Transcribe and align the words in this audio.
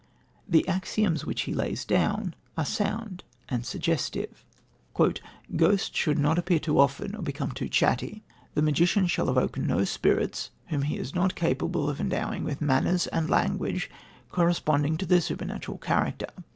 The 0.49 0.67
axioms 0.67 1.25
which 1.27 1.43
he 1.43 1.53
lays 1.53 1.85
down 1.85 2.33
are 2.57 2.65
sound 2.65 3.23
and 3.49 3.63
suggestive: 3.63 4.43
"Ghosts 4.95 5.95
should 5.95 6.17
not 6.17 6.39
appear 6.39 6.57
too 6.57 6.79
often 6.79 7.13
or 7.15 7.21
become 7.21 7.51
too 7.51 7.69
chatty. 7.69 8.23
The 8.55 8.63
magician 8.63 9.05
shall 9.05 9.29
evoke 9.29 9.59
no 9.59 9.83
spirits, 9.85 10.49
whom 10.69 10.81
he 10.81 10.97
is 10.97 11.13
not 11.13 11.35
capable 11.35 11.87
of 11.87 12.01
endowing 12.01 12.43
with 12.43 12.61
manners 12.61 13.05
and 13.05 13.29
language 13.29 13.91
corresponding 14.31 14.97
to 14.97 15.05
their 15.05 15.21
supernatural 15.21 15.77
character. 15.77 16.29